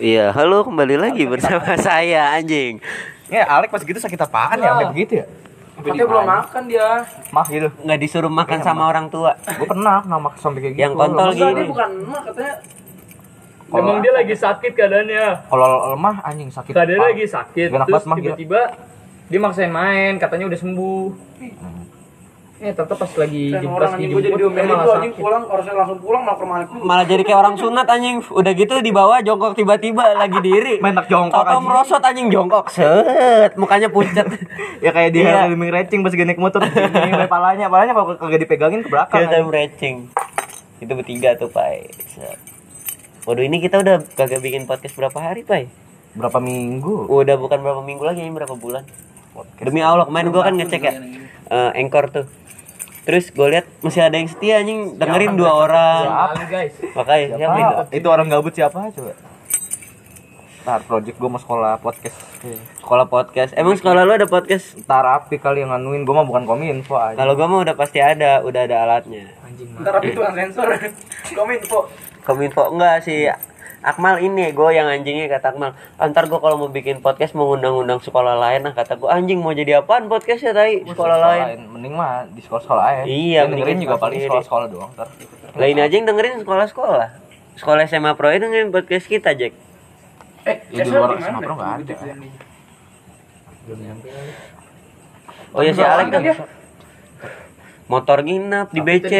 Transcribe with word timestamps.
Iya, 0.00 0.32
halo 0.32 0.64
kembali 0.64 0.96
lagi 0.96 1.28
bersama 1.28 1.76
saya 1.78 2.32
anjing. 2.32 2.80
Ya, 3.28 3.44
Alek 3.46 3.68
pas 3.68 3.84
gitu 3.84 4.00
sakit 4.00 4.16
apaan 4.16 4.56
ya? 4.56 4.72
Sampai 4.72 4.88
begitu 4.90 5.12
ya? 5.20 5.26
Katanya 5.76 6.04
belum 6.04 6.24
makan 6.26 6.62
dia. 6.66 6.88
Mah 7.30 7.46
gitu. 7.46 7.68
Nggak 7.78 7.98
disuruh 8.00 8.32
makan 8.32 8.58
sama 8.60 8.88
orang 8.88 9.06
tua. 9.08 9.36
Gue 9.36 9.68
pernah 9.68 10.00
nama 10.02 10.28
sampai 10.34 10.60
kayak 10.62 10.72
gitu. 10.72 10.82
Yang 10.82 10.92
kontol. 10.94 11.28
Enggak, 11.30 11.52
dia 11.52 11.66
bukan 11.68 11.90
emak 12.00 12.22
katanya. 12.26 12.54
Kalau- 13.70 13.78
Emang 13.78 13.98
dia 14.00 14.12
lagi 14.12 14.34
sakit 14.34 14.72
keadaannya. 14.74 15.24
Kalau 15.46 15.68
lemah 15.94 16.16
anjing 16.22 16.50
sakit. 16.50 16.72
Keadaannya 16.72 17.06
lagi 17.06 17.24
sakit. 17.26 17.68
Terus 17.70 18.02
gila. 18.02 18.16
tiba-tiba 18.16 18.60
dia 19.30 19.38
maksain 19.38 19.70
main, 19.70 20.12
katanya 20.16 20.44
udah 20.48 20.58
sembuh. 20.58 21.06
Eh, 22.60 22.76
ternyata 22.76 22.92
pas 22.92 23.08
lagi 23.08 23.48
Dan 23.48 23.64
jemput 23.64 23.80
orang 23.80 23.92
anjing 23.96 24.10
gue 24.10 24.20
jadi 24.20 24.36
diomelin 24.36 24.68
malah 24.68 24.84
tuh 24.84 24.92
anjing 24.92 25.12
sakit. 25.12 25.24
pulang 25.24 25.42
harusnya 25.48 25.74
langsung 25.74 25.98
pulang 25.98 26.22
malah 26.22 26.36
ke 26.36 26.44
rumah 26.44 26.56
aku. 26.60 26.74
Malah 26.84 27.04
jadi 27.08 27.22
kayak 27.24 27.38
orang 27.40 27.54
sunat 27.56 27.86
anjing. 27.88 28.16
Udah 28.20 28.52
gitu 28.52 28.74
di 28.78 28.92
bawah 28.92 29.18
jongkok 29.20 29.52
tiba-tiba 29.56 30.04
lagi 30.12 30.38
diri. 30.38 30.74
Main 30.76 30.92
tak 30.92 31.08
jongkok 31.08 31.40
anjing. 31.40 31.64
merosot 31.64 32.02
anjing 32.04 32.28
jongkok. 32.28 32.66
Set, 32.68 33.56
mukanya 33.56 33.88
pucat. 33.88 34.28
Ya 34.84 34.92
kayak 34.92 35.10
dia 35.10 35.22
Iya. 35.22 35.40
filming 35.46 35.68
racing 35.68 36.00
pas 36.00 36.08
naik 36.10 36.36
motor 36.36 36.60
Ini 36.60 36.72
sampai 37.12 37.28
palanya, 37.28 37.68
palanya 37.68 37.92
kalau 37.92 38.16
kagak 38.16 38.40
dipegangin 38.44 38.80
ke 38.80 38.88
belakang. 38.88 39.24
Kita 39.24 39.40
matching. 39.40 39.96
Itu 40.78 40.92
bertiga 40.92 41.36
tuh, 41.36 41.48
Pai. 41.48 41.88
Waduh, 43.24 43.44
ini 43.44 43.60
kita 43.60 43.76
udah 43.78 44.04
kagak 44.16 44.40
bikin 44.40 44.64
podcast 44.64 44.96
berapa 44.96 45.16
hari, 45.16 45.44
Pai? 45.44 45.68
Berapa 46.12 46.40
minggu? 46.40 47.08
Udah 47.08 47.36
bukan 47.36 47.60
berapa 47.60 47.80
minggu 47.80 48.04
lagi, 48.04 48.20
ini 48.20 48.32
berapa 48.32 48.52
bulan. 48.52 48.84
Demi 49.56 49.80
Allah, 49.80 50.04
kemarin 50.04 50.28
gua 50.28 50.42
kan 50.42 50.56
ngecek 50.56 50.80
ya. 50.80 50.94
Eh, 51.50 51.70
Anchor 51.82 52.04
tuh. 52.10 52.26
Terus 53.04 53.32
gue 53.32 53.46
lihat 53.50 53.66
masih 53.82 54.06
ada 54.06 54.14
yang 54.14 54.28
setia 54.30 54.60
anjing 54.62 54.94
dengerin 55.00 55.34
dua 55.34 55.50
orang. 55.66 56.04
Kali, 56.06 56.44
guys. 56.46 56.74
Makanya 56.94 57.26
siapa 57.36 57.56
itu? 57.58 57.74
Ah, 57.74 57.86
itu 57.90 58.06
orang 58.06 58.26
gabut 58.30 58.54
siapa 58.54 58.78
coba? 58.92 59.12
Ntar 60.60 60.80
project 60.84 61.16
gue 61.16 61.30
mau 61.32 61.40
sekolah 61.40 61.80
podcast. 61.80 62.18
Sekolah 62.84 63.06
podcast. 63.08 63.50
Emang 63.56 63.74
sekolah 63.74 64.04
lu 64.04 64.12
ada 64.14 64.28
podcast? 64.28 64.76
Ntar 64.84 65.04
api 65.08 65.40
kali 65.40 65.64
yang 65.64 65.72
nganuin, 65.72 66.04
gue 66.04 66.14
mah 66.14 66.28
bukan 66.28 66.44
kominfo 66.44 67.00
aja. 67.00 67.16
Kalau 67.16 67.32
gua 67.32 67.48
mah 67.48 67.60
udah 67.64 67.74
pasti 67.74 67.98
ada, 67.98 68.44
udah 68.44 68.68
ada 68.68 68.76
alatnya. 68.84 69.32
Anjing 69.42 69.80
Ntar 69.80 69.92
tapi 69.96 70.12
tukang 70.12 70.36
sensor. 70.36 70.68
Kominfo. 71.36 71.88
Kominfo 72.22 72.62
enggak 72.76 73.00
sih. 73.02 73.26
Akmal 73.80 74.20
ini 74.20 74.50
gue 74.50 74.70
yang 74.70 74.84
anjingnya 74.86 75.24
kata 75.30 75.50
Akmal. 75.50 75.72
Antar 75.96 76.28
gue 76.28 76.36
kalau 76.36 76.56
mau 76.56 76.68
bikin 76.68 77.00
podcast 77.00 77.32
mau 77.32 77.48
undang-undang 77.48 77.96
sekolah 77.98 78.36
lain 78.36 78.60
nah 78.60 78.70
kata 78.70 78.94
gue 78.94 79.08
anjing 79.08 79.40
mau 79.40 79.50
jadi 79.50 79.80
apaan 79.80 80.04
podcast 80.04 80.42
ya 80.42 80.52
tadi 80.52 80.84
sekolah 80.84 81.16
lain. 81.16 81.64
Mending 81.66 81.94
mah 81.94 82.28
di 82.28 82.40
sekolah-sekolah 82.40 82.84
aja. 82.84 83.02
Iya, 83.02 83.40
Dia 83.40 83.48
dengerin 83.48 83.56
mending 83.56 83.80
juga 83.80 83.90
sekolah 83.90 84.04
paling 84.04 84.20
sekolah-sekolah 84.22 84.66
doang 84.68 84.90
ntar. 84.92 85.08
lain 85.56 85.76
aja 85.78 85.94
yang 85.94 86.06
dengerin 86.06 86.34
sekolah-sekolah. 86.38 87.08
Sekolah 87.56 87.82
SMA 87.84 88.12
Pro 88.12 88.28
itu 88.28 88.40
dengerin 88.42 88.68
podcast 88.68 89.06
kita 89.06 89.32
Jack. 89.32 89.52
Eh, 90.42 90.56
Ya, 90.68 90.84
di 90.84 90.90
luar 90.90 91.16
mana? 91.16 91.38
pro 91.38 91.54
nggak 91.54 91.72
ada. 91.80 91.94
oh 95.50 95.60
ya 95.60 95.72
si 95.72 95.82
Alek 95.82 96.06
tuh 96.10 96.20
motor 97.86 98.18
nginep 98.20 98.66
di 98.70 98.80
BC 98.80 99.12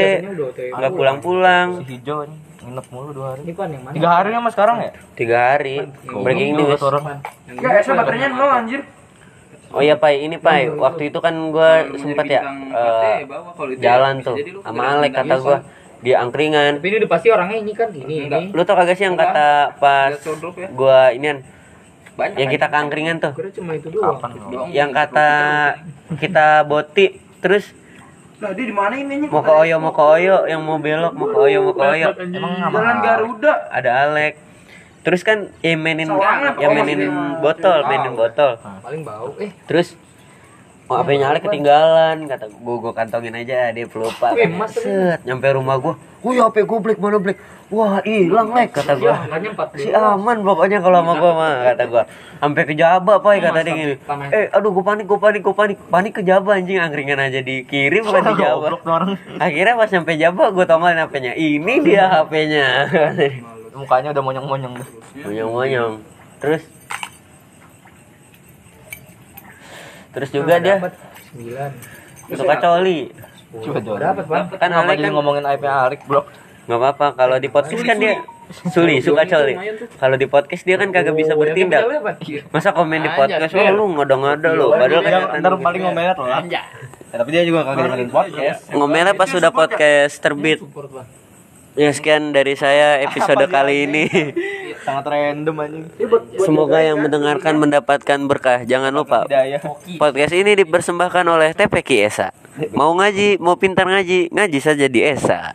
nggak 0.71 0.93
pulang-pulang. 0.93 1.81
Si 1.81 1.97
hijau 1.97 2.23
nih 2.25 2.50
nginep 2.61 2.87
mulu 2.93 3.11
dua 3.17 3.27
hari. 3.35 3.41
Ini 3.49 3.53
pan 3.57 3.69
yang 3.73 3.83
mana? 3.85 3.95
Tiga 3.97 4.09
hari 4.13 4.29
mas? 4.37 4.53
Sekarang 4.53 4.77
ya? 4.81 4.91
tiga 5.17 5.37
hari. 5.53 5.77
Breaking 6.05 6.51
news. 6.57 6.81
Enggak, 6.81 7.73
Esa 7.81 7.93
baterainya 7.97 8.29
nol 8.33 8.51
anjir. 8.53 8.83
oh 9.71 9.79
iya 9.79 9.95
Pai 9.95 10.27
ini 10.27 10.35
Pai 10.35 10.67
waktu 10.67 11.15
itu 11.15 11.23
kan 11.23 11.31
gue 11.55 11.95
sempet 11.95 12.27
ya 12.27 12.43
eh, 12.75 13.23
jalan 13.79 14.19
tuh 14.19 14.35
sama 14.67 14.99
Alek 14.99 15.15
kata 15.15 15.35
gue 15.39 15.59
di 16.01 16.13
angkringan. 16.17 16.81
Tapi 16.81 16.89
ini 16.91 16.97
udah 17.05 17.11
pasti 17.13 17.29
orangnya 17.29 17.59
ini 17.61 17.73
kan 17.77 17.89
ini 17.93 18.27
ini. 18.27 18.51
lu 18.51 18.63
tau 18.65 18.77
kagak 18.77 18.97
sih 18.97 19.05
yang 19.05 19.15
kata 19.21 19.77
pas 19.77 20.17
gua 20.73 21.13
inian? 21.13 21.45
Yang 22.37 22.61
kita 22.61 22.67
ke 22.69 22.77
angkringan 22.77 23.17
tuh. 23.21 23.33
Kira 23.37 23.51
cuma 23.53 23.73
itu 23.77 23.89
doang. 23.93 24.17
Yang 24.73 24.91
kata 24.97 25.31
kita 26.19 26.65
boti 26.65 27.21
terus 27.41 27.73
Nah, 28.41 28.57
dia 28.57 28.65
di 28.65 28.73
mana 28.73 28.97
ininya? 28.97 29.29
mau 29.29 29.45
ke 29.45 29.53
Oyo 29.53 29.77
mau 29.77 29.93
ke 29.93 30.01
Oyo 30.01 30.37
yang 30.49 30.65
mau 30.65 30.81
belok 30.81 31.13
mau 31.13 31.29
ke 31.29 31.39
Oyo 31.45 31.59
mau 31.61 31.75
ke 31.77 31.85
Oyo 31.85 32.09
Emang 32.17 32.73
Jalan 32.73 32.99
Garuda. 33.05 33.53
ada 33.69 33.91
Alek 34.09 34.41
terus 35.05 35.21
kan 35.21 35.49
yang 35.61 35.81
mainin 35.81 36.09
yang 36.61 36.73
oh, 36.73 36.77
mainin 36.77 37.13
botol 37.41 37.79
mainin 37.85 38.17
botol 38.17 38.57
Paling 38.61 39.05
bau. 39.05 39.37
Eh, 39.37 39.53
terus 39.69 39.93
Oh, 40.91 40.99
HP-nya 40.99 41.31
Alek 41.31 41.47
ketinggalan 41.47 42.27
kata 42.27 42.51
gua 42.51 42.77
gua 42.83 42.91
kantongin 42.91 43.31
aja 43.39 43.71
dia 43.71 43.87
pelupa 43.87 44.35
Wih, 44.35 44.51
Mas, 44.51 44.75
set 44.75 45.23
nyampe 45.23 45.47
rumah 45.55 45.79
gua. 45.79 45.95
Oh 46.27 46.35
ya 46.35 46.51
HP 46.51 46.67
black 46.67 46.99
mana 46.99 47.23
black 47.23 47.39
wah 47.71 48.03
hilang 48.03 48.51
lek 48.51 48.75
kata 48.75 48.99
makanya 48.99 49.55
4 49.55 49.79
si 49.79 49.95
aman 49.95 50.43
pokoknya 50.43 50.83
kalau 50.83 50.99
sama 50.99 51.13
gua 51.15 51.33
mah 51.39 51.53
kata 51.71 51.85
gua. 51.87 52.03
Sampai 52.43 52.63
ke 52.67 52.75
Jaba 52.75 53.23
pak 53.23 53.39
kata 53.39 53.61
dia 53.63 53.73
gini. 53.79 53.95
eh 54.35 54.51
aduh 54.51 54.75
gua 54.75 54.85
panik 54.91 55.07
gua 55.07 55.23
panik 55.23 55.41
gua 55.47 55.55
panik. 55.55 55.79
Panik 55.79 56.13
ke 56.19 56.23
Jaba 56.27 56.59
anjing 56.59 56.83
angkringan 56.83 57.23
aja 57.23 57.39
dikirim 57.39 58.03
bukan 58.11 58.27
di 58.27 58.35
Jaba. 58.43 58.67
Akhirnya 59.39 59.79
pas 59.79 59.87
sampai 59.87 60.19
Jaba 60.19 60.51
gua 60.51 60.67
tongolin 60.67 60.99
HP-nya 61.07 61.39
ini 61.39 61.87
dia 61.87 62.11
HP-nya 62.11 62.67
Mukanya 63.79 64.11
udah 64.11 64.23
monyong-monyong. 64.27 64.75
Deh. 64.75 64.89
monyong 65.23 65.51
monyong 65.55 65.93
terus 66.43 66.67
terus 70.11 70.29
juga 70.35 70.59
dia 70.59 70.77
9. 70.79 72.37
suka 72.37 72.55
coli. 72.59 73.01
Coba. 73.51 73.79
Dapat, 73.99 74.25
Bang. 74.31 74.47
kan 74.55 74.71
Alek 74.71 75.03
jadi 75.03 75.11
kan 75.11 75.13
ngomongin 75.19 75.43
IP 75.43 75.65
Alek, 75.67 76.01
Bro? 76.07 76.23
nggak 76.71 76.79
apa-apa 76.79 77.07
kalau 77.19 77.37
di 77.43 77.51
podcast 77.51 77.83
kan 77.83 77.99
dia 77.99 78.23
Suli 78.51 78.99
suka 78.99 79.23
coli. 79.31 79.55
Kalau 79.95 80.17
di 80.19 80.27
podcast 80.27 80.63
dia 80.67 80.75
kan 80.75 80.91
kagak 80.91 81.15
bisa 81.15 81.39
bertindak. 81.39 81.87
masa 82.51 82.75
komen 82.75 82.99
di 82.99 83.11
podcast 83.15 83.55
oh 83.55 83.71
lu 83.71 83.85
ngada-ngada 83.95 84.49
lu? 84.59 84.75
Padahal 84.75 85.03
kan 85.07 85.13
Yang 85.15 85.39
ntar 85.39 85.53
paling 85.63 85.83
ngomelnya 85.87 86.15
tuh. 86.19 86.27
Ya, 86.31 86.63
tapi 87.15 87.29
dia 87.31 87.43
juga 87.47 87.63
kagak 87.67 87.91
dengerin 87.91 88.11
podcast. 88.11 88.61
ngomelnya 88.75 89.15
pas 89.15 89.31
sudah 89.31 89.51
podcast 89.55 90.15
terbit 90.19 90.59
ya 91.79 91.91
sekian 91.95 92.35
dari 92.35 92.55
saya 92.59 93.03
episode 93.03 93.45
kali 93.47 93.87
ini. 93.87 94.05
Sangat 94.87 95.13
random 95.13 95.57
anjing. 95.61 95.85
semoga 96.41 96.81
yang 96.81 96.99
mendengarkan 96.99 97.61
mendapatkan 97.61 98.19
berkah. 98.25 98.65
Jangan 98.65 98.91
lupa 98.95 99.29
podcast 100.01 100.33
ini 100.33 100.57
dipersembahkan 100.57 101.25
oleh 101.29 101.53
TPQ 101.53 101.89
ESA. 102.09 102.29
Mau 102.73 102.97
ngaji 102.97 103.37
mau 103.39 103.61
pintar 103.61 103.85
ngaji 103.87 104.33
ngaji 104.33 104.59
saja 104.59 104.87
di 104.89 105.05
ESA. 105.05 105.53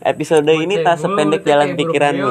Episode 0.00 0.52
ini 0.56 0.80
tak 0.80 0.96
sependek 1.02 1.44
jalan 1.44 1.76
pikiranmu 1.76 2.28